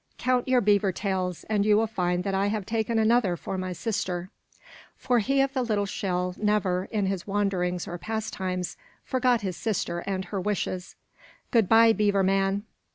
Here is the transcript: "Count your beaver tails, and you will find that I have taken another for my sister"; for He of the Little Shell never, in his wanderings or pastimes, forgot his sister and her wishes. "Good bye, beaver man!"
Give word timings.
"Count 0.17 0.47
your 0.47 0.61
beaver 0.61 0.91
tails, 0.91 1.43
and 1.43 1.63
you 1.63 1.77
will 1.77 1.85
find 1.85 2.23
that 2.23 2.33
I 2.33 2.47
have 2.47 2.65
taken 2.65 2.97
another 2.97 3.37
for 3.37 3.55
my 3.55 3.71
sister"; 3.71 4.31
for 4.95 5.19
He 5.19 5.41
of 5.41 5.53
the 5.53 5.61
Little 5.61 5.85
Shell 5.85 6.33
never, 6.39 6.85
in 6.89 7.05
his 7.05 7.27
wanderings 7.27 7.87
or 7.87 7.99
pastimes, 7.99 8.77
forgot 9.03 9.41
his 9.41 9.55
sister 9.55 9.99
and 10.07 10.25
her 10.25 10.41
wishes. 10.41 10.95
"Good 11.51 11.69
bye, 11.69 11.93
beaver 11.93 12.23
man!" 12.23 12.63